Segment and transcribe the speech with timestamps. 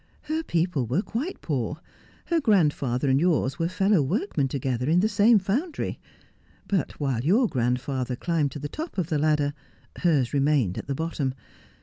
[0.23, 1.79] Her people were quite poor.
[2.25, 5.99] Her grandfather and yours were fellow workmen together in the same foundry;
[6.67, 9.53] but while your grandfather climbed to the top of the ladder,
[9.99, 11.35] hers remained at the bottom.